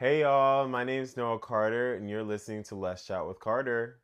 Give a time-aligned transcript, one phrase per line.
[0.00, 4.00] Hey y'all, my name is Noa Carter, and you're listening to Let's Chat with Carter.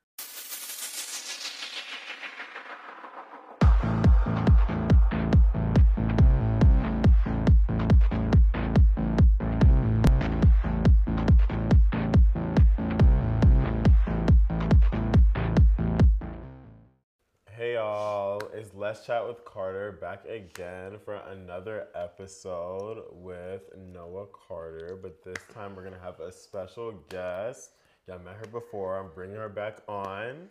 [19.06, 24.98] Chat with Carter back again for another episode with Noa Carter.
[25.00, 27.70] But this time we're gonna have a special guest.
[28.08, 30.48] Y'all met her before, I'm bringing her back on.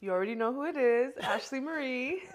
[0.00, 2.22] You already know who it is, Ashley Marie,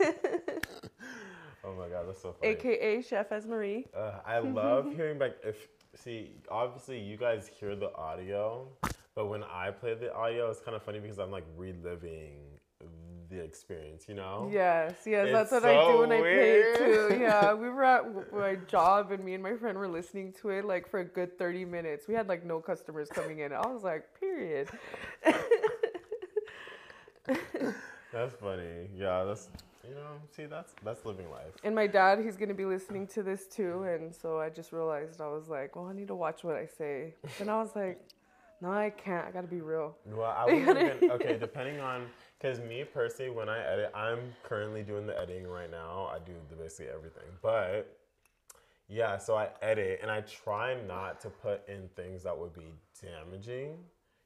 [1.66, 2.54] Oh my god, that's so funny.
[2.54, 3.88] aka Chef as Marie.
[3.94, 5.32] Uh, I love hearing back.
[5.44, 8.70] If see, obviously you guys hear the audio,
[9.16, 12.56] but when I play the audio, it's kind of funny because I'm like reliving
[13.36, 14.06] the experience.
[14.08, 14.50] You know?
[14.52, 16.78] Yes, yes, that's It's what I do so when I weird.
[16.78, 17.18] play too.
[17.22, 20.66] Yeah, we were at my job and me and my friend were listening to it
[20.66, 22.08] like for a good 30 minutes.
[22.08, 23.52] We had like no customers coming in.
[23.54, 24.70] I was like, period.
[28.12, 28.88] That's funny.
[28.96, 29.50] Yeah, that's
[29.84, 30.08] you know.
[30.36, 31.52] See, that's that's living life.
[31.64, 33.84] and my dad, he's gonna be listening to this too.
[33.84, 36.66] And so I just realized I was like, well, I need to watch what I
[36.66, 37.14] say.
[37.40, 38.00] And I was like,
[38.62, 39.28] no, I can't.
[39.28, 39.98] I gotta be real.
[40.06, 41.12] Well, I even.
[41.12, 42.06] Okay, depending on.
[42.40, 46.10] Because me personally, when I edit, I'm currently doing the editing right now.
[46.14, 47.24] I do the basically everything.
[47.42, 47.98] But
[48.88, 52.74] yeah, so I edit and I try not to put in things that would be
[53.02, 53.78] damaging,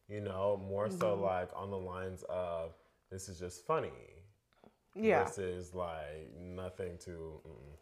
[0.08, 1.24] you know, more so Mm-hmm.
[1.24, 2.72] like on the lines of
[3.12, 3.92] this is just funny.
[4.96, 5.24] Yeah.
[5.24, 7.42] This is like nothing to.
[7.48, 7.78] Mm,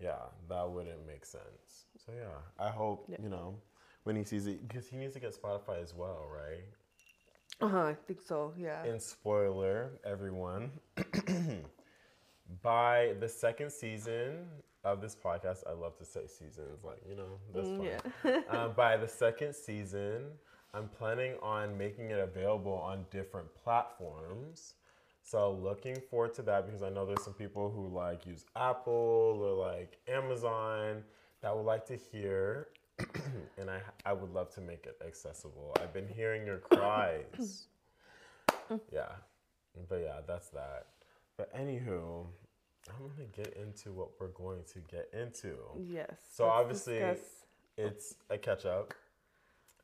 [0.00, 0.16] yeah,
[0.48, 1.86] that wouldn't make sense.
[2.04, 3.56] So yeah, I hope, you know,
[4.04, 6.64] when he sees it, because he needs to get Spotify as well, right?
[7.60, 7.84] Uh huh.
[7.84, 8.52] I think so.
[8.56, 8.84] Yeah.
[8.84, 10.70] And spoiler, everyone,
[12.62, 14.46] by the second season
[14.84, 18.12] of this podcast, I love to say seasons, like, you know, that's Mm, fine.
[18.24, 18.40] yeah.
[18.64, 20.26] um, by the second season,
[20.74, 24.74] I'm planning on making it available on different platforms.
[25.22, 29.40] So looking forward to that because I know there's some people who like use Apple
[29.42, 31.02] or like Amazon
[31.42, 32.68] that would like to hear,
[33.58, 35.74] and I I would love to make it accessible.
[35.80, 37.68] I've been hearing your cries.
[38.92, 39.08] yeah,
[39.88, 40.86] but yeah, that's that.
[41.36, 42.24] But anywho,
[42.88, 45.56] I'm gonna get into what we're going to get into.
[45.78, 46.16] yes.
[46.32, 47.44] So obviously- discuss-
[47.78, 48.94] It's a catch up.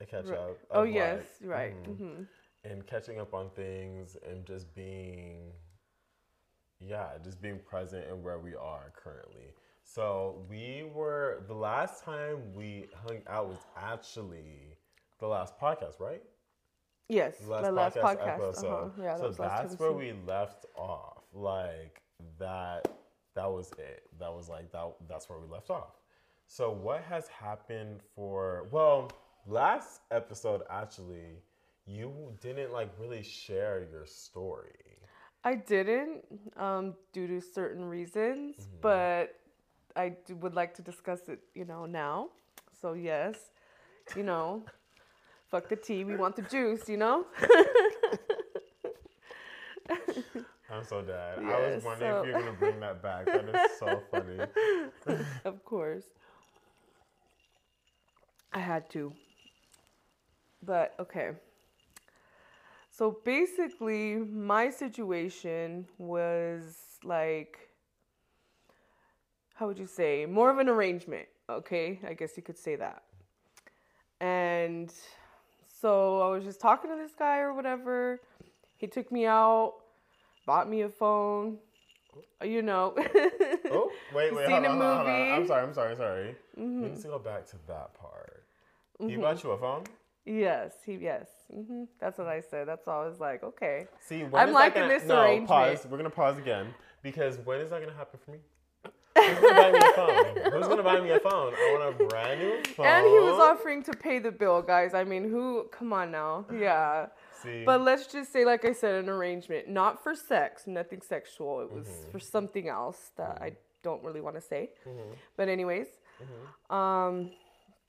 [0.00, 0.38] A catch Right.
[0.38, 0.56] up.
[0.70, 1.74] Oh of, yes, right.
[1.84, 2.22] mhm, hmm
[2.64, 5.52] And catching up on things and just being,
[6.80, 9.52] yeah, just being present in where we are currently.
[9.82, 14.76] So we were, the last time we hung out was actually
[15.19, 16.22] the last podcast, right?
[17.09, 18.48] Yes, The last the last podcast, podcast.
[18.48, 18.69] episode.
[18.87, 19.03] Uh-huh.
[19.03, 21.25] Yeah, that so last that's where we we left off.
[21.34, 22.00] Like
[22.38, 22.88] that
[23.34, 24.09] that was it.
[24.19, 25.98] That was like that that's where we left off.
[26.47, 29.10] So what has happened for well,
[29.47, 31.42] last episode actually
[31.84, 34.72] you didn't like really share your story.
[35.44, 36.25] I didn't
[36.56, 38.76] um, due to certain reasons, Mm-hmm.
[38.81, 39.34] but
[39.97, 42.28] I would like to discuss it, you know, now.
[42.80, 43.36] So yes,
[44.16, 44.64] you know,
[45.50, 46.04] fuck the tea.
[46.04, 47.26] We want the juice, you know.
[50.70, 51.38] I'm so dead.
[51.38, 53.26] I was wondering so- if you're gonna bring that back.
[53.26, 54.38] That is so funny.
[55.44, 56.04] of course.
[58.53, 59.12] I had to.
[60.62, 61.32] But okay.
[62.91, 67.59] So basically, my situation was like,
[69.62, 71.28] how would you say, more of an arrangement.
[71.48, 73.04] Okay, I guess you could say that.
[74.20, 74.92] And
[75.80, 78.20] so I was just talking to this guy or whatever.
[78.78, 79.74] He took me out,
[80.46, 81.58] bought me a phone,
[82.44, 82.96] you know.
[83.70, 85.40] Oh, wait, wait, hold on, hold on, hold on.
[85.40, 86.36] I'm sorry, I'm sorry, sorry.
[86.56, 86.80] We Mhm.
[86.90, 88.42] need to go back to that part.
[88.98, 89.20] He Mhm.
[89.20, 89.84] bought you a phone?
[90.24, 91.28] Yes, he yes.
[91.52, 92.66] hmm That's what I said.
[92.66, 93.86] That's all I was like, okay.
[94.00, 95.48] See, when I'm is that liking gonna, this no, arrangement.
[95.48, 95.86] pause.
[95.86, 98.38] We're gonna pause again because when is that gonna happen for me?
[99.34, 100.53] Who's gonna buy me a phone?
[100.53, 101.53] Who's gonna buy me a phone?
[101.54, 102.87] I want a brand new phone.
[102.87, 104.94] And he was offering to pay the bill, guys.
[104.94, 105.65] I mean, who?
[105.72, 106.47] Come on now.
[106.53, 107.06] Yeah.
[107.42, 111.60] See, But let's just say, like I said, an arrangement, not for sex, nothing sexual.
[111.62, 112.10] It was Mm-hmm.
[112.12, 114.71] for something else that I don't really want to say.
[114.86, 115.16] Mhm.
[115.36, 115.89] But anyways,
[116.22, 116.72] Mhm.
[116.74, 117.33] um,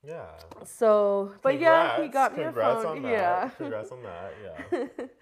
[0.04, 0.26] yeah.
[0.66, 2.98] so, but yeah, he got me a Congrats phone.
[2.98, 3.12] on that.
[3.12, 3.50] Yeah.
[3.58, 4.34] Congrats on that.
[4.72, 5.06] Yeah.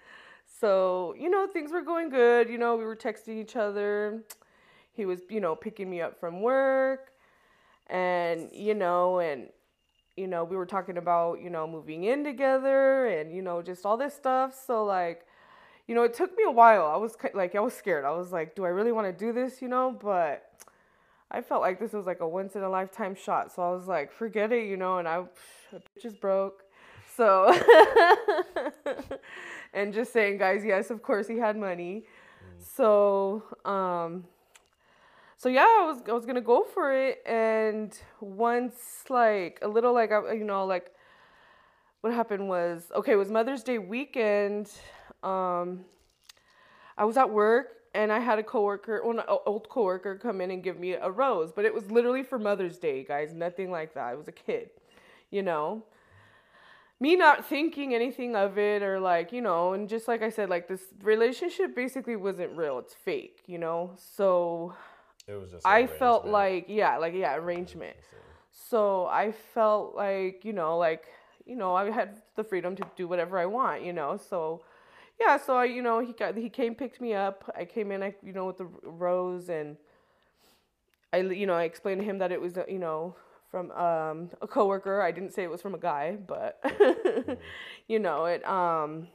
[0.60, 2.48] So, you know, things were going good.
[2.48, 4.22] You know, we were texting each other.
[4.94, 7.12] He was, you know, picking me up from work.
[7.88, 9.48] And, you know, and,
[10.16, 13.84] you know, we were talking about, you know, moving in together and, you know, just
[13.84, 14.54] all this stuff.
[14.66, 15.26] So, like,
[15.86, 16.86] you know, it took me a while.
[16.86, 18.04] I was like, I was scared.
[18.04, 19.96] I was like, do I really want to do this, you know?
[20.00, 20.48] But
[21.30, 23.52] I felt like this was like a once in a lifetime shot.
[23.52, 25.24] So I was like, forget it, you know, and I
[26.00, 26.62] just broke.
[27.16, 27.52] So
[29.74, 32.04] and just saying, guys, yes, of course he had money.
[32.58, 34.24] So um
[35.42, 39.92] so yeah, I was I was gonna go for it, and once like a little
[39.92, 40.92] like I you know like
[42.00, 44.70] what happened was okay, it was Mother's Day weekend.
[45.24, 45.84] Um,
[46.96, 50.62] I was at work and I had a coworker, an old coworker, come in and
[50.62, 53.34] give me a rose, but it was literally for Mother's Day, guys.
[53.34, 54.04] Nothing like that.
[54.04, 54.70] I was a kid,
[55.32, 55.82] you know.
[57.00, 60.48] Me not thinking anything of it, or like you know, and just like I said,
[60.48, 62.78] like this relationship basically wasn't real.
[62.78, 63.90] It's fake, you know.
[63.96, 64.74] So
[65.26, 65.66] It was just.
[65.66, 67.96] I felt like yeah, like yeah, arrangement.
[68.50, 71.04] So I felt like you know, like
[71.46, 74.16] you know, I had the freedom to do whatever I want, you know.
[74.16, 74.62] So
[75.20, 77.50] yeah, so I, you know, he got he came picked me up.
[77.56, 79.76] I came in, I you know, with the rose and
[81.12, 83.14] I you know I explained to him that it was uh, you know
[83.50, 85.02] from um, a coworker.
[85.02, 86.60] I didn't say it was from a guy, but
[87.88, 88.46] you know it.
[88.46, 89.08] Um,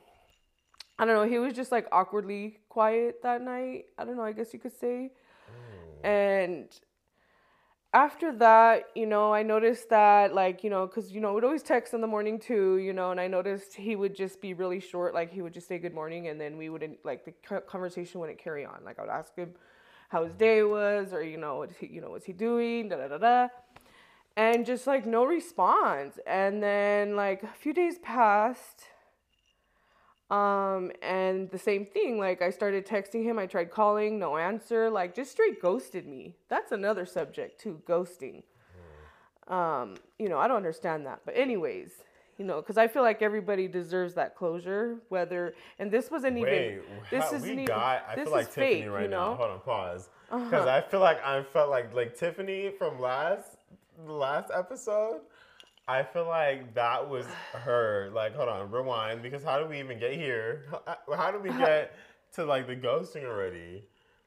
[0.99, 1.29] I don't know.
[1.29, 3.85] He was just like awkwardly quiet that night.
[3.97, 4.23] I don't know.
[4.23, 5.11] I guess you could say.
[6.03, 6.67] And
[7.93, 11.63] after that, you know, I noticed that, like, you know, because, you know, we'd always
[11.63, 14.79] text in the morning too, you know, and I noticed he would just be really
[14.79, 15.13] short.
[15.13, 18.39] Like, he would just say good morning, and then we wouldn't, like, the conversation wouldn't
[18.39, 18.83] carry on.
[18.85, 19.53] Like, I would ask him
[20.09, 23.07] how his day was, or, you know, he, you know, what's he doing, da da
[23.07, 23.47] da da.
[24.35, 26.19] And just, like, no response.
[26.27, 28.83] And then, like, a few days passed.
[30.29, 34.89] Um, and the same thing, like I started texting him, I tried calling, no answer,
[34.89, 36.35] like just straight ghosted me.
[36.49, 38.43] That's another subject too, ghosting.
[39.47, 41.21] Um, you know, I don't understand that.
[41.25, 41.91] But anyways,
[42.37, 46.73] you know, because I feel like everybody deserves that closure, whether and this wasn't Wait,
[46.73, 48.03] even this isn't we even got.
[48.09, 49.29] I this feel like is Tiffany fake, right you now.
[49.29, 49.35] know.
[49.35, 50.09] Hold on, pause.
[50.29, 50.69] Because Uh-huh.
[50.69, 53.57] I feel like I felt like like Tiffany from last
[54.05, 55.21] the last episode.
[55.87, 58.09] I feel like that was her.
[58.13, 59.21] Like, hold on, rewind.
[59.21, 60.65] Because how do we even get here?
[60.69, 61.95] How, uh, how do we get
[62.33, 63.83] to like the ghosting already?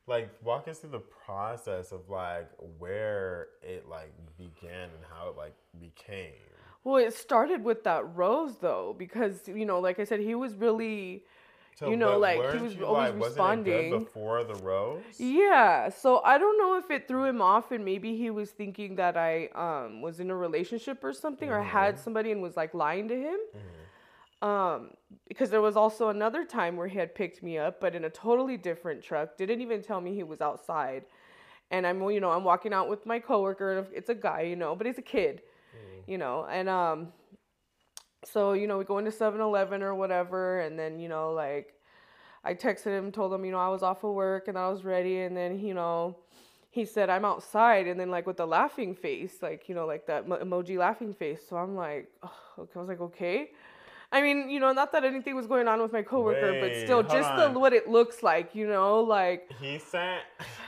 [0.07, 2.49] Like, walk us through the process of like
[2.79, 6.33] where it like began and how it like became.
[6.83, 10.55] Well, it started with that rose though, because you know, like I said, he was
[10.55, 11.25] really
[11.89, 13.99] You know, like, he was always like, responding.
[13.99, 15.03] before the rose.
[15.19, 18.97] Yeah, so I don't know if it threw him off and maybe he was thinking
[18.97, 22.75] that I um was in a relationship or something or had somebody and was like
[22.75, 23.39] lying to him.
[24.43, 24.91] Um
[25.29, 28.11] because there was also another time where he had picked me up but in a
[28.11, 29.37] totally different truck.
[29.37, 31.05] Didn't even tell me he was outside.
[31.71, 34.57] And I'm you know, I'm walking out with my coworker and it's a guy, you
[34.57, 35.43] know, but he's a kid.
[36.07, 37.13] You know, and um
[38.25, 41.75] so you know we go into 7-eleven or whatever and then you know like
[42.45, 44.85] i texted him told him you know i was off of work and i was
[44.85, 46.17] ready and then you know
[46.71, 50.07] he said i'm outside and then like with the laughing face like you know like
[50.07, 52.73] that emoji laughing face so i'm like oh, okay.
[52.77, 53.51] i was like okay
[54.13, 57.03] i mean you know not that anything was going on with my coworker but still
[57.03, 57.55] just on.
[57.55, 60.23] the what it looks like you know like He sent.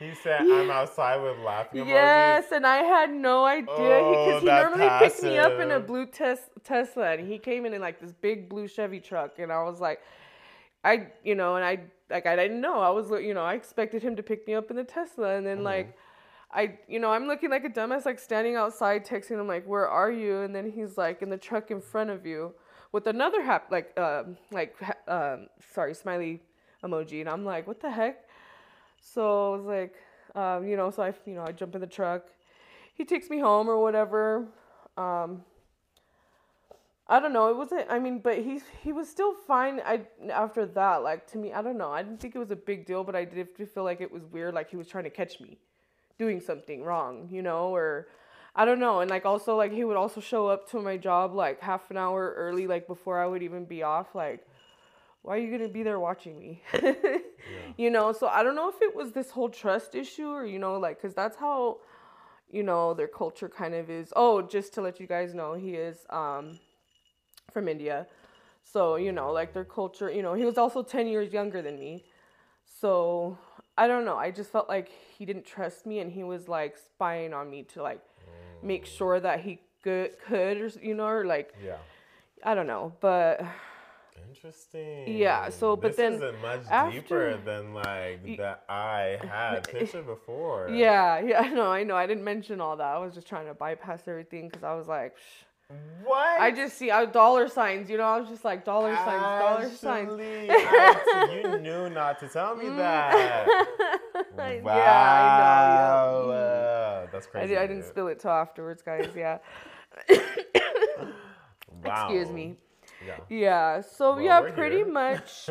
[0.00, 4.42] He said, "I'm outside with laughing emojis." Yes, and I had no idea Oh, because
[4.42, 7.74] he, that normally picked me up in a blue tes- Tesla, and he came in
[7.74, 10.00] in like this big blue Chevy truck, and I was like,
[10.84, 11.80] I, you know, and I
[12.10, 12.80] like I didn't know.
[12.80, 15.46] I was, you know, I expected him to pick me up in the Tesla, and
[15.46, 15.64] then Mm-hmm.
[15.64, 15.96] like.
[16.52, 19.88] I, you know, I'm looking like a dumbass, like standing outside, texting him, like, "Where
[19.88, 22.54] are you?" And then he's like, "In the truck in front of you,"
[22.90, 24.76] with another hap, like, um, like,
[25.08, 26.42] um, sorry, smiley
[26.82, 28.24] emoji, and I'm like, "What the heck?"
[29.00, 29.94] So I was like,
[30.34, 32.28] um, you know, so I, you know, I jump in the truck.
[32.94, 34.46] He takes me home or whatever.
[34.96, 35.42] Um,
[37.08, 37.48] I don't know.
[37.48, 37.86] It wasn't.
[37.90, 39.80] I mean, but he's he was still fine.
[39.84, 40.02] I
[40.32, 41.90] after that, like to me, I don't know.
[41.90, 44.22] I didn't think it was a big deal, but I did feel like it was
[44.26, 44.54] weird.
[44.54, 45.58] Like he was trying to catch me
[46.18, 48.06] doing something wrong, you know, or
[48.54, 49.00] I don't know.
[49.00, 51.96] And like also like he would also show up to my job like half an
[51.96, 54.14] hour early, like before I would even be off.
[54.14, 54.46] Like,
[55.22, 56.62] why are you gonna be there watching me?
[57.76, 58.12] You know.
[58.12, 61.00] So I don't know if it was this whole trust issue or you know like
[61.00, 61.78] because that's how
[62.50, 64.12] you know their culture kind of is.
[64.14, 66.58] Oh, just to let you guys know, he is um
[67.52, 68.06] from India.
[68.62, 71.78] So, you know, like their culture, you know, he was also 10 years younger than
[71.78, 72.04] me.
[72.80, 73.36] So,
[73.76, 74.16] I don't know.
[74.16, 77.64] I just felt like he didn't trust me and he was like spying on me
[77.74, 78.00] to like
[78.62, 81.78] make sure that he could, could or, you know, or like, Yeah.
[82.44, 82.92] I don't know.
[83.00, 83.42] But
[84.28, 85.16] Interesting.
[85.18, 90.06] Yeah, so, but this then isn't much after- deeper than like that I had pictured
[90.06, 90.68] before.
[90.70, 91.96] yeah, yeah, I know, I know.
[91.96, 92.86] I didn't mention all that.
[92.86, 95.44] I was just trying to bypass everything because I was like, Psh.
[96.04, 96.40] What?
[96.40, 97.88] I just see uh, dollar signs.
[97.88, 100.10] You know, I was just like dollar signs, dollar signs.
[100.10, 103.46] Ashley, Ashley, you knew not to tell me that.
[103.46, 104.26] Wow.
[104.64, 106.26] yeah, I know.
[106.30, 106.34] yeah.
[106.34, 107.54] Uh, that's crazy.
[107.54, 109.10] di- I didn't spill it till afterwards, guys.
[109.14, 109.38] Yeah.
[111.84, 112.08] Wow.
[112.08, 112.56] Excuse me.
[113.06, 113.16] Yeah.
[113.28, 113.80] Yeah.
[113.80, 114.86] So Well, yeah, pretty here.
[114.92, 115.48] much.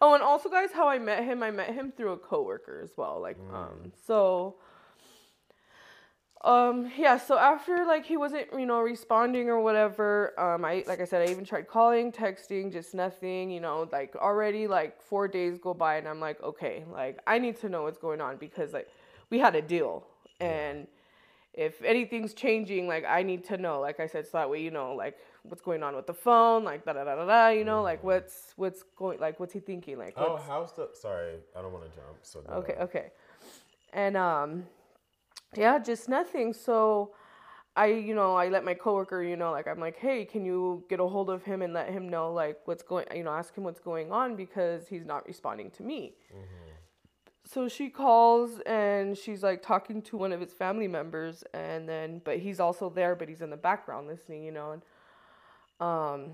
[0.00, 2.92] Oh, and also, guys, how I met him, I met him through a coworker as
[2.96, 3.20] well.
[3.20, 3.54] Like, Mm.
[3.54, 4.56] um, so.
[6.44, 6.90] Um.
[6.98, 7.18] Yeah.
[7.18, 10.34] So after like he wasn't, you know, responding or whatever.
[10.40, 10.64] Um.
[10.64, 13.48] I like I said, I even tried calling, texting, just nothing.
[13.50, 17.38] You know, like already like four days go by, and I'm like, okay, like I
[17.38, 18.88] need to know what's going on because like
[19.30, 20.04] we had a deal,
[20.40, 20.88] and
[21.54, 23.78] if anything's changing, like I need to know.
[23.78, 26.64] Like I said, so that way you know, like what's going on with the phone,
[26.64, 27.48] like da da da da da.
[27.48, 30.88] You know, like what's what's going, like what's he thinking, like oh, how's the?
[30.92, 32.18] Sorry, I don't want to jump.
[32.22, 33.06] So go okay, okay,
[33.92, 34.64] and um,
[35.56, 36.52] yeah, just nothing.
[36.52, 37.14] So.
[37.74, 40.84] I, you know, I let my coworker, you know, like I'm like, hey, can you
[40.90, 43.54] get a hold of him and let him know like what's going, you know, ask
[43.54, 46.12] him what's going on because he's not responding to me.
[47.46, 52.20] So she calls and she's like talking to one of his family members, and then
[52.22, 54.82] but he's also there, but he's in the background listening, you know, and
[55.82, 56.30] um,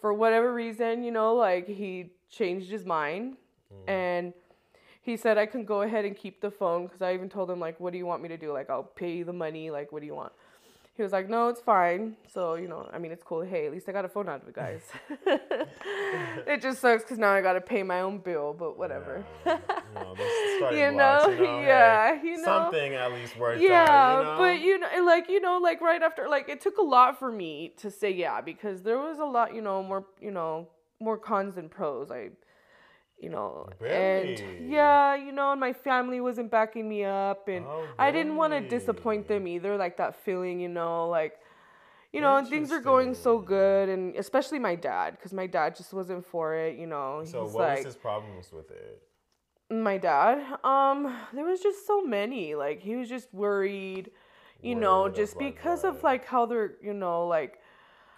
[0.00, 3.36] for whatever reason, you know, like he changed his mind,
[3.88, 4.32] and
[5.02, 7.60] he said I can go ahead and keep the phone because I even told him
[7.60, 8.52] like, what do you want me to do?
[8.52, 9.70] Like I'll pay you the money.
[9.70, 10.32] Like what do you want?
[11.00, 12.14] He was like, no, it's fine.
[12.28, 13.40] So you know, I mean, it's cool.
[13.40, 14.82] Hey, at least I got a phone out of it, guys.
[16.46, 19.24] it just sucks because now I got to pay my own bill, but whatever.
[19.46, 19.58] Yeah.
[19.94, 22.44] No, this starting You blocks, know, you know, yeah, hey, you know.
[22.44, 24.18] something at least worked yeah, out.
[24.18, 24.36] You know?
[24.36, 27.32] but you know, like you know, like right after, like it took a lot for
[27.32, 30.68] me to say yeah because there was a lot, you know, more, you know,
[31.00, 32.10] more cons than pros.
[32.10, 32.28] I,
[33.20, 37.86] you know, and yeah, you know, and my family wasn't backing me up, and Oh,
[37.98, 39.76] I didn't want to disappoint them either.
[39.76, 41.34] Like that feeling, you know, like.
[42.12, 45.76] You know, and things are going so good, and especially my dad, because my dad
[45.76, 46.76] just wasn't for it.
[46.76, 49.00] You know, So he's what like, was his problems with it?
[49.72, 54.10] my dad um there was just so many like he was just worried
[54.62, 57.59] you know Worried of, just because of like how they're you know like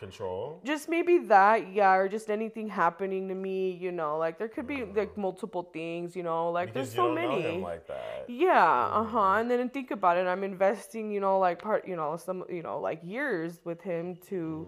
[0.03, 0.61] Control.
[0.65, 4.67] just maybe that yeah or just anything happening to me you know like there could
[4.67, 7.61] be like multiple things you know like Because there's so many.
[7.61, 8.25] like that.
[8.29, 12.17] yeah uh-huh and then think about it i'm investing you know like part you know
[12.17, 14.67] some you know like years with him to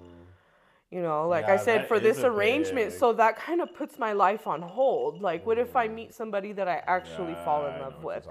[0.90, 2.90] you know like i said for this arrangement.
[2.90, 5.20] big- so that kind of puts my life on hold.
[5.20, 8.24] Like what if i meet somebody that i actually fall in love with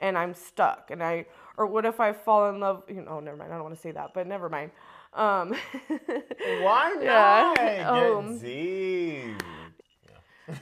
[0.00, 1.24] and i'm stuck and i
[1.56, 3.80] or what if i fall in love you know never mind i don't want to
[3.80, 4.70] say that but never mind
[5.14, 5.54] um
[6.62, 7.56] Why not?
[7.56, 8.38] Get um,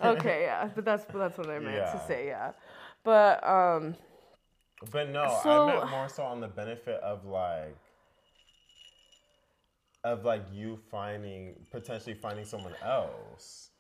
[0.03, 1.93] okay yeah but that's that's what i meant Yeah.
[1.93, 2.53] to say yeah
[3.03, 3.97] but um
[4.91, 7.77] But no, So- I meant more so on the benefit of like
[10.05, 13.71] of like you finding potentially finding someone else.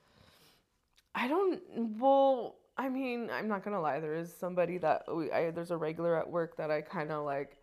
[1.14, 1.60] I don't.
[1.98, 3.98] Well, I mean, I'm not gonna lie.
[4.00, 5.30] There is somebody that we.
[5.32, 7.56] I, there's a regular at work that I kind of like.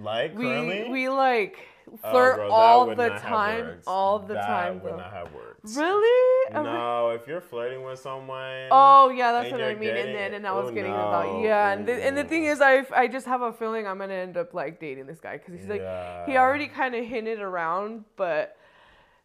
[0.00, 0.90] Like We currently?
[0.90, 1.58] we like
[2.02, 3.78] Oh, flirt bro, all the time.
[3.86, 5.60] All the That time, would not have worked.
[5.76, 6.52] Really?
[6.52, 8.68] No, if you're flirting with someone.
[8.70, 9.96] Oh yeah, that's what I mean.
[9.96, 11.08] And then and I was oh, getting no.
[11.08, 13.98] about yeah, and the, and the thing is, I I just have a feeling I'm
[13.98, 15.82] gonna end up like dating this guy because he's like
[16.26, 18.56] he already kind of hinted around, but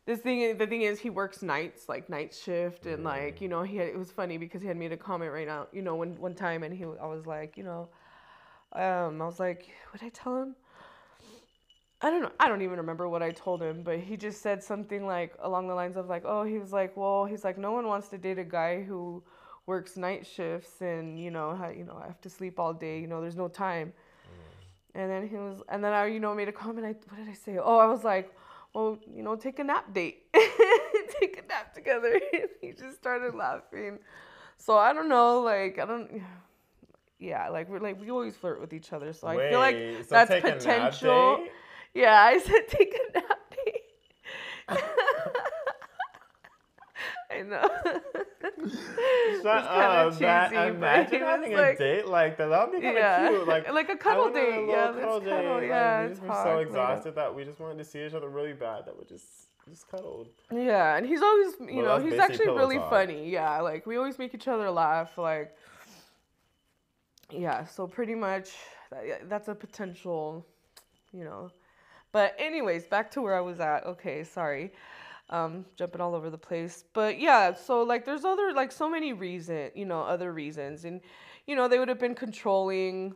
[0.06, 3.42] this thing the thing is he works nights like night shift and like mm.
[3.42, 5.68] you know he had, it was funny because he had made a comment right now
[5.72, 7.90] you know when one time and he I was like you know
[8.74, 10.56] um I was like what I tell him
[12.02, 14.64] I don't know I don't even remember what I told him but he just said
[14.64, 17.72] something like along the lines of like oh he was like well he's like no
[17.72, 19.24] one wants to date a guy who
[19.66, 23.08] works night shifts and you know you know I have to sleep all day you
[23.08, 23.94] know there's no time
[24.96, 26.86] and then he was, and then I, you know, made a comment.
[26.86, 27.58] I, what did I say?
[27.58, 28.34] Oh, I was like,
[28.74, 32.20] well, you know, take a nap date, take a nap together.
[32.62, 34.00] he just started laughing.
[34.58, 36.22] So I don't know, like I don't,
[37.20, 39.14] yeah, like we're like we always flirt with each other.
[39.14, 41.46] So I feel like so that's a potential.
[41.94, 43.84] Yeah, I said take a nap date.
[47.32, 47.62] I know.
[49.42, 50.18] Shut up.
[50.20, 52.48] That, cheesy, but imagine having like- a date like that.
[52.50, 53.30] That would be kind of Yeah.
[53.30, 53.48] cute.
[53.48, 54.50] Like, Like a cuddle date.
[54.50, 55.60] little Yeah, cuddle cuddle.
[55.60, 55.68] date.
[55.68, 58.30] Yeah, like, we just were so exhausted that we just wanted to see each other
[58.30, 59.26] really bad that we just
[59.70, 60.30] just cuddled.
[60.52, 62.90] Yeah, and he's always, you Well, know, he's actually really talk.
[62.90, 63.30] funny.
[63.30, 65.16] Yeah, like we always make each other laugh.
[65.18, 65.56] Like,
[67.32, 68.52] yeah, so pretty much
[68.92, 70.46] that, that's a potential,
[71.14, 71.52] you know.
[72.12, 73.86] But anyways, back to where I was at.
[73.86, 74.74] Okay, sorry,
[75.30, 76.86] um, jumping all over the place.
[76.94, 81.02] But yeah, so like there's other like so many reason, you know, other reasons, and
[81.48, 83.16] you know they would have been controlling,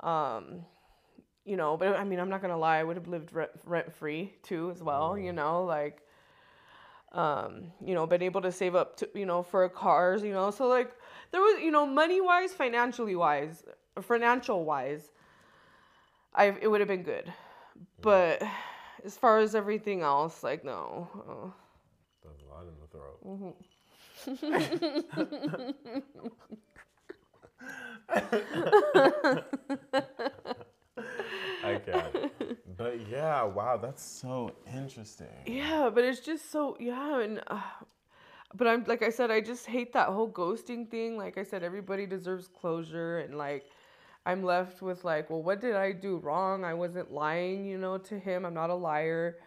[0.00, 0.64] um,
[1.44, 3.92] you know, but I mean, I'm not gonna lie, I would have lived rent, rent
[3.92, 6.02] free too as well, you know, like,
[7.12, 10.50] um, you know, been able to save up to, you know, for cars, you know,
[10.50, 10.92] so like
[11.32, 13.64] there was, you know, money wise, financially wise,
[14.00, 15.10] financial wise,
[16.34, 17.32] I it would have been good,
[18.02, 18.42] but
[19.04, 21.52] as far as everything else, like no.
[22.22, 23.20] There's a lot in the throat.
[28.08, 29.56] But
[33.10, 35.26] yeah, wow, that's so interesting.
[35.46, 37.60] Yeah, but it's just so yeah, and uh,
[38.54, 41.16] but I'm like I said, I just hate that whole ghosting thing.
[41.16, 43.66] Like I said, everybody deserves closure, and like
[44.26, 46.64] I'm left with like, well, what did I do wrong?
[46.64, 48.44] I wasn't lying, you know, to him.
[48.44, 49.38] I'm not a liar.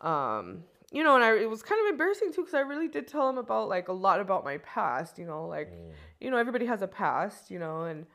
[0.00, 3.08] Um, you know, and I it was kind of embarrassing too because I really did
[3.08, 5.18] tell him about like a lot about my past.
[5.18, 5.72] You know, like
[6.20, 8.06] you know everybody has a past, you know, and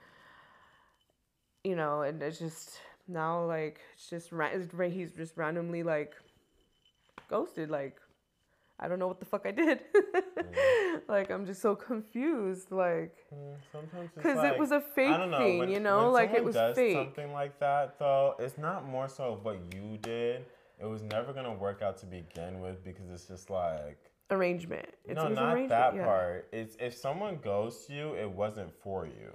[1.63, 4.31] you know, and it's just now like it's just
[4.91, 6.13] he's just randomly like
[7.29, 7.99] ghosted like
[8.81, 9.81] I don't know what the fuck I did.
[11.09, 15.37] like I'm just so confused like Mm, Sometimes cuz like, it was a fake know,
[15.37, 16.09] thing, when- you know?
[16.09, 16.95] Like it was does fake.
[16.95, 20.45] Something like that, though, it's not more so of what you did.
[20.79, 23.97] It was never gonna work out to begin with because it's just like
[24.31, 24.87] Arrangement.
[25.05, 26.05] It's no, not arrangement, that yeah.
[26.05, 26.47] part.
[26.53, 29.33] It's if someone ghosts you, it wasn't for you.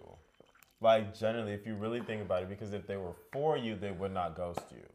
[0.84, 3.90] Like generally, if you really think about it, because if they were for you, they
[4.00, 4.86] would not ghost you.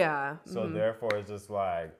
[0.00, 0.36] Yeah.
[0.44, 0.74] So mhm.
[0.74, 1.92] therefore, it's just like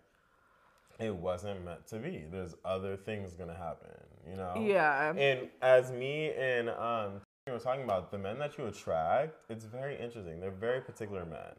[0.98, 2.24] it wasn't meant to be.
[2.30, 3.94] There's other things gonna happen,
[4.28, 4.54] you know.
[4.58, 5.14] Yeah.
[5.16, 9.64] And as me and um, we were talking about the men that you attract, it's
[9.64, 10.40] very interesting.
[10.40, 11.54] They're very particular men.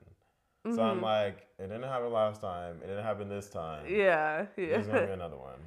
[0.66, 0.82] So Mm-hmm.
[0.82, 2.76] I'm like, it didn't happen last time.
[2.84, 3.86] It didn't happen this time.
[3.88, 4.46] yeah.
[4.58, 4.66] Yeah.
[4.72, 5.60] There's gonna be another one.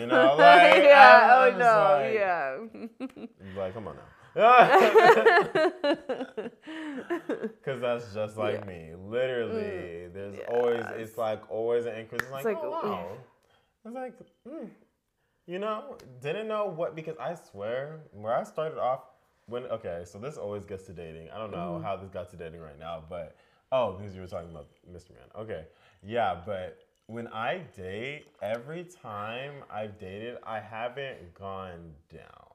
[0.00, 1.44] You know, like yeah.
[1.44, 1.76] I'm Oh no.
[1.98, 3.58] like- yeah.
[3.60, 4.02] Like, come on now.
[7.48, 8.64] Because that's just like Yeah.
[8.66, 8.90] me.
[8.96, 12.22] Literally, there's yeah, always, it's- it's like always an increase.
[12.22, 13.08] It's like, like, oh, wow.
[13.84, 14.14] It's like,
[14.46, 14.68] mm.
[15.46, 19.00] you know, didn't know what, because I swear, where I started off,
[19.46, 21.30] when, okay, so this always gets to dating.
[21.30, 21.84] I don't know Mm-hmm.
[21.84, 23.36] how this got to dating right now, but,
[23.72, 25.10] oh, because you were talking about Mr.
[25.10, 25.28] Man.
[25.36, 25.64] Okay.
[26.02, 32.47] Yeah, but when I date, every time I've dated, I haven't gone down.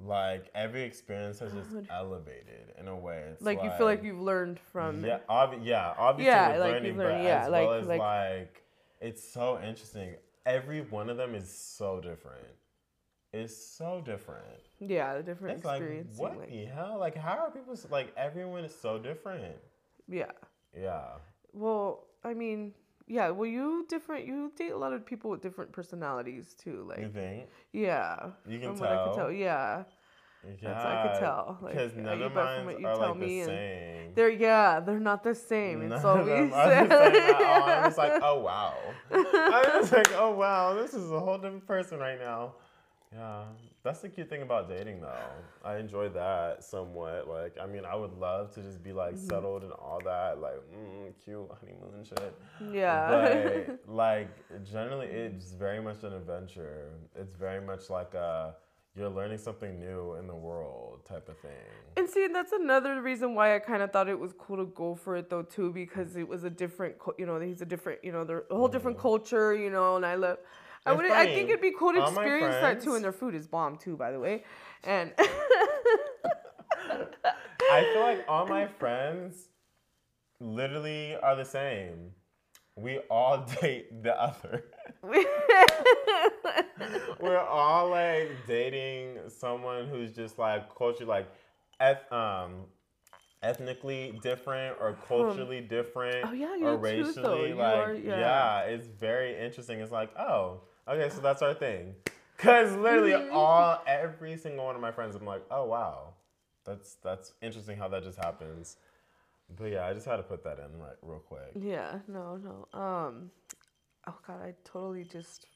[0.00, 3.28] Like every experience has just elevated in a way.
[3.32, 6.84] It's like you feel like you've learned from yeah, obvi- yeah, obviously Yeah, like learning,
[6.86, 8.64] you've learned- but yeah, as like- well as like- like,
[9.00, 10.16] it's so interesting.
[10.46, 12.44] Every one of them is so different.
[13.32, 14.60] It's so different.
[14.80, 15.82] yeah, the different It's like
[16.16, 16.98] what like, the hell?
[16.98, 19.56] Like how are people like everyone is so different?
[20.08, 20.32] yeah.
[20.76, 21.18] Yeah.
[21.52, 22.74] Well, I mean,
[23.06, 23.30] yeah.
[23.30, 24.26] Well, you different.
[24.26, 26.84] You date a lot of people with different personalities too.
[26.88, 27.46] Like, You think?
[27.72, 28.30] yeah.
[28.46, 29.26] You can from what I could tell?
[29.26, 29.84] tell, yeah.
[30.62, 34.12] That's I could tell, Because uh, none of mine are tell like me the same.
[34.14, 35.80] They're yeah, they're not the same.
[35.82, 37.62] It's None of always are the same at all.
[37.62, 38.74] I'm just like, oh wow.
[39.10, 42.54] I'm just like, oh wow, this is a whole different person right now.
[43.12, 43.44] Yeah,
[43.84, 45.30] that's the cute thing about dating, though.
[45.62, 47.28] I enjoy that somewhat.
[47.28, 49.28] Like, I mean, I would love to just be like Mm-hmm.
[49.28, 52.34] settled and all that, like mm, cute honeymoon shit.
[52.72, 53.06] yeah.
[53.08, 54.30] But like,
[54.64, 56.90] generally, it's very much an adventure.
[57.14, 58.54] It's very much like a
[58.96, 61.50] you're learning something new in the world type of thing.
[61.96, 64.94] And see, that's another reason why I kind of thought it was cool to go
[64.94, 68.12] for it though too, because it was a different, you know, he's a different, you
[68.12, 69.08] know, they're a whole different mm-hmm.
[69.08, 70.38] culture, you know, and I love.
[70.86, 73.34] I would, I think it'd be cool to all experience that too, and their food
[73.34, 74.44] is bomb too, by the way,
[74.84, 75.26] and I
[77.92, 79.48] feel like all my friends
[80.40, 82.10] literally are the same.
[82.76, 84.64] We all date the other.
[87.20, 91.26] We're all like dating someone who's just like culture like
[91.80, 92.64] eth- um
[93.42, 97.56] ethnically different or culturally different Oh, yeah, or too, racially though.
[97.58, 98.18] Like are- yeah.
[98.18, 101.94] yeah it's very interesting it's like oh okay so that's our thing
[102.36, 103.36] because literally Mm-hmm.
[103.36, 106.14] all every single one of my friends i'm like oh wow
[106.64, 108.76] that's that's interesting how that just happens
[109.58, 112.78] but yeah i just had to put that in like real quick yeah, no, no.
[112.78, 113.30] Um,
[114.08, 115.46] oh god, I totally just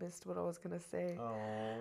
[0.00, 1.16] missed what I was gonna say.
[1.18, 1.34] oh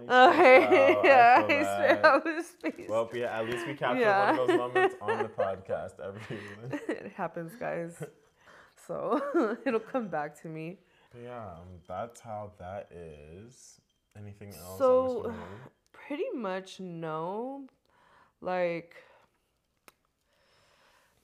[0.29, 0.71] Okay, out.
[0.71, 1.73] I yeah, I bad.
[1.75, 2.87] straight out of space.
[2.89, 4.31] Well, yeah, at least we captured Yeah.
[4.31, 6.79] one of those moments on the podcast, everyone.
[6.89, 8.01] it happens, guys.
[8.87, 10.77] So it'll come back to me.
[11.11, 13.79] But yeah, um, that's how that is.
[14.17, 14.77] Anything else?
[14.79, 15.39] So- on this one?
[16.07, 17.65] Pretty much no.
[18.41, 18.95] Like,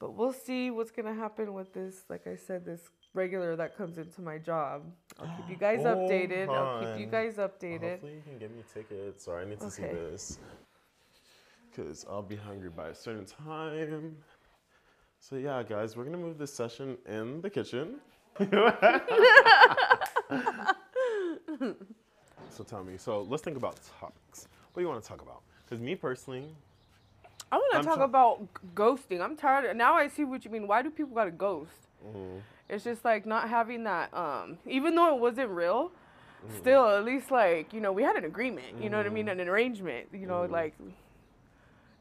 [0.04, 2.04] but we'll see what's gonna happen with this.
[2.10, 4.84] Like I said, this regular that comes into my job.
[5.18, 6.50] I'll keep you guys Oh, updated.
[6.50, 7.92] I'll keep you guys updated.
[7.92, 10.40] Hopefully, you can get me tickets, or I need to see this.
[11.70, 14.18] Because I'll be hungry by a certain time.
[15.20, 18.02] So yeah, guys, we're gonna move this session in the kitchen.
[22.50, 22.98] so tell me.
[22.98, 24.50] So let's think about talks.
[24.74, 25.44] What do you want to talk about?
[25.64, 26.48] Because me personally,
[27.54, 29.22] I want to talk about ghosting.
[29.22, 29.76] I'm tired.
[29.78, 30.68] Now I see what you mean.
[30.68, 31.88] Why do people gotta ghost?
[32.06, 34.12] mm, It's just like not having that.
[34.14, 35.92] Um, even though it wasn't real,
[36.46, 36.58] Mm-hmm.
[36.58, 38.66] still at least like you know we had an agreement.
[38.82, 39.30] You know what I mean?
[39.30, 40.08] An arrangement.
[40.12, 40.52] You know, Mhm.
[40.52, 40.74] like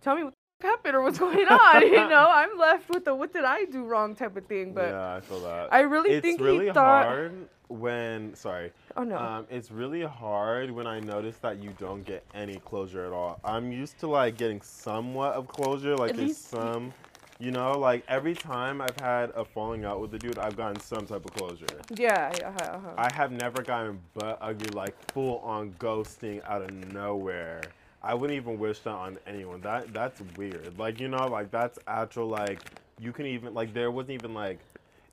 [0.01, 1.83] tell me what the f- happened or what's going on.
[1.83, 4.73] you know, I'm left with the what did I do wrong type of thing.
[4.73, 5.73] But yeah, I feel that.
[5.73, 8.71] I really it's think he really thought- hard when sorry.
[8.99, 9.17] oh no.
[9.17, 13.41] Um, it's really hard when I notice that you don't get any closure at all.
[13.45, 16.93] I'm used to like getting somewhat of closure, like At there's least- some,
[17.39, 20.79] you know, like every time I've had a falling out with a dude, I've gotten
[20.81, 21.65] some type of closure.
[21.97, 22.31] yeah.
[22.39, 22.89] yeah uh-huh, uh-huh.
[22.99, 27.63] I have never gotten butt ugly, like full on ghosting out of nowhere.
[28.03, 29.61] I wouldn't even wish that on anyone.
[29.61, 30.79] That that's weird.
[30.79, 32.27] Like you know, like that's actual.
[32.29, 32.61] Like
[32.99, 34.59] you can even like there wasn't even like,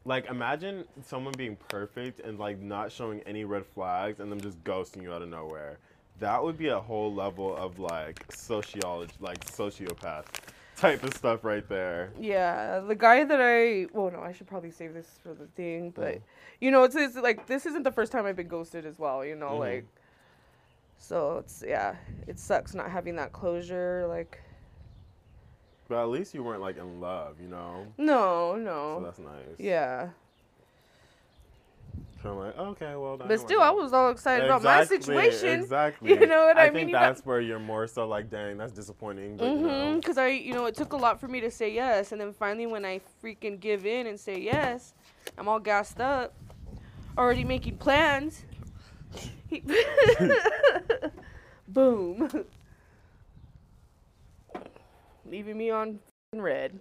[0.06, 4.64] like imagine someone being perfect and like not showing any red flags and them just
[4.64, 5.78] ghosting you out of nowhere.
[6.20, 10.26] That would be a whole level of like sociology, like sociopath
[10.76, 12.12] type of stuff right there.
[12.20, 15.92] Yeah, the guy that I well no, I should probably save this for the thing,
[15.92, 16.22] but Mm.
[16.60, 19.24] you know, it's, it's like this isn't the first time I've been ghosted as well,
[19.24, 19.60] you know, Mhm.
[19.60, 19.86] like
[21.00, 21.96] so it's yeah,
[22.28, 24.40] it sucks not having that closure like
[25.88, 27.88] But at least you weren't like in love, you know.
[27.98, 29.02] no, So no.
[29.04, 29.58] that's nice.
[29.58, 30.10] Yeah.
[32.22, 33.16] So I'm like, okay, well.
[33.18, 35.62] But still I was all excited about my situation.
[35.62, 36.10] Exactly.
[36.12, 36.74] You know what I I mean?
[36.74, 39.38] think You got- that's where you're more so like, dang, that's disappointing.
[39.38, 39.62] Mhm.
[39.62, 42.20] know, Cuz I, you know, it took a lot for me to say yes and
[42.20, 44.94] then finally when I freaking give in and say yes,
[45.38, 46.34] I'm all gassed up.
[47.18, 48.44] Already making plans.
[49.48, 49.64] He-
[51.68, 52.46] Boom.
[55.26, 56.00] Leaving me on
[56.34, 56.80] red.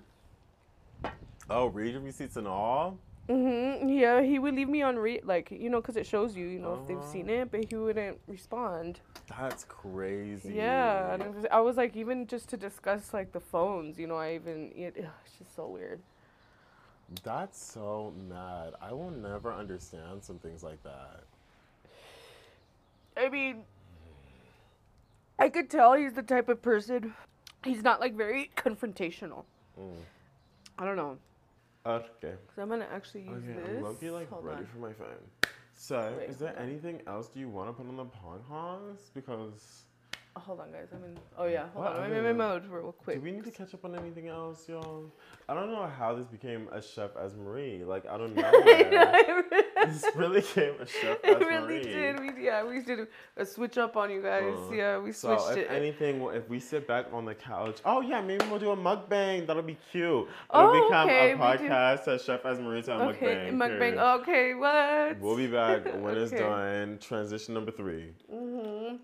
[1.51, 2.99] oh, read your receipts and all.
[3.29, 3.99] Mhm.
[4.01, 6.59] Yeah, he would leave me on read like you know because it shows you you
[6.59, 7.07] know if they've Uh-huh.
[7.13, 9.01] seen it, but he wouldn't respond.
[9.29, 10.55] That's crazy.
[10.55, 14.17] Yeah, and was, I was like even just to discuss like the phones, you know,
[14.17, 16.01] I even it, ugh, it's just so weird.
[17.23, 18.75] That's so mad.
[18.81, 21.25] I will never understand some things like that.
[23.19, 23.63] I mean,
[25.39, 27.15] I could tell he's the type of person.
[27.65, 29.45] He's not like very confrontational.
[29.79, 29.91] Mm.
[30.79, 31.19] I don't know.
[31.87, 32.35] Okay.
[32.55, 33.79] So I'm gonna actually use Okay, this.
[33.79, 34.67] I'm low-key like Hold ready on.
[34.67, 35.07] for my phone.
[35.75, 39.13] So, Wait, is there anything else do you want to put on the podcast?
[39.15, 39.85] Because
[40.37, 40.87] Oh, hold on, guys.
[40.95, 41.19] I'm in.
[41.37, 41.97] Oh yeah, hold on.
[42.03, 43.17] I'm in my mode real quick.
[43.17, 45.11] do we need to catch up on anything else, y'all?
[45.49, 47.83] I don't know how this became a chef as Marie.
[47.85, 48.51] Like I don't know.
[49.87, 51.45] this really came a chef as Marie.
[51.45, 52.21] It really did.
[52.21, 54.55] We yeah, we did a switch up on you guys.
[54.71, 55.75] Uh, yeah, we So switched if it.
[55.75, 59.47] anything, if we sit back on the couch, oh yeah, maybe we'll do a mukbang.
[59.47, 60.05] That'll be cute.
[60.05, 63.55] It'll Oh, become okay, a podcast as Chef as Marie to a okay, mukbang.
[63.55, 63.79] mukbang.
[63.79, 63.99] period.
[64.21, 65.21] Okay, what?
[65.21, 66.99] We'll be back when it's done.
[67.01, 68.13] Transition number three.
[68.31, 68.97] hmm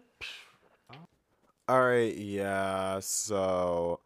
[1.69, 3.01] All right, yeah.
[3.01, 4.01] So,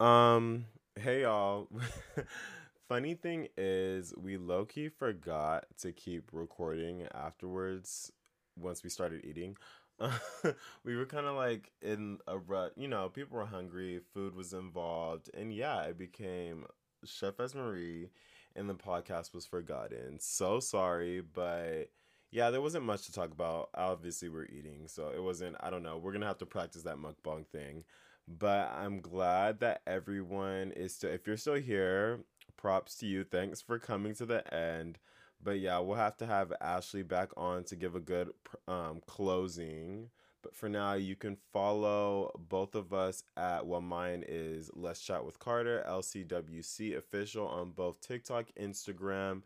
[0.00, 0.66] um,
[1.00, 1.68] hey y'all.
[2.88, 8.12] Funny thing is, we low key forgot to keep recording afterwards
[8.58, 9.56] once we started eating.
[10.84, 14.52] we were kind of like in a rut, you know, people were hungry, food was
[14.52, 16.66] involved, and yeah, it became
[17.04, 18.10] Chef as Marie,
[18.56, 20.18] and the podcast was forgotten.
[20.20, 21.90] So sorry, but
[22.36, 23.70] yeah, there wasn't much to talk about.
[23.74, 25.56] Obviously, we're eating, so it wasn't.
[25.60, 25.96] I don't know.
[25.96, 27.84] We're gonna have to practice that mukbang thing,
[28.28, 31.10] but I'm glad that everyone is still.
[31.10, 32.20] If you're still here,
[32.58, 33.24] props to you.
[33.24, 34.98] Thanks for coming to the end.
[35.42, 38.28] But yeah, we'll have to have Ashley back on to give a good
[38.68, 40.10] um, closing.
[40.42, 45.24] But for now, you can follow both of us at well, mine is Let's Chat
[45.24, 49.40] with Carter, LCWC official on both TikTok, Instagram,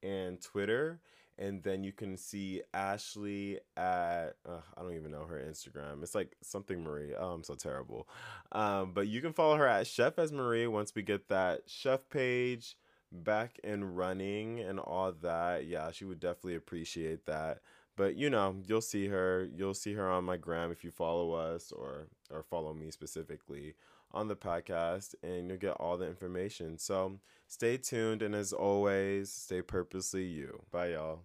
[0.00, 1.00] and Twitter.
[1.38, 6.02] And then you can see Ashley at uh, I don't even know her Instagram.
[6.02, 7.14] It's like something Marie.
[7.14, 8.08] Oh, I'm so terrible.
[8.52, 12.08] Um, but you can follow her at Chef as Marie once we get that chef
[12.08, 12.76] page
[13.12, 15.66] back and running and all that.
[15.66, 17.60] Yeah, she would definitely appreciate that.
[17.96, 19.48] But you know, you'll see her.
[19.54, 23.74] You'll see her on my gram if you follow us or or follow me specifically
[24.12, 26.78] on the podcast, and you'll get all the information.
[26.78, 30.62] So stay tuned, and as always, stay purposely you.
[30.70, 31.22] Bye, y'all.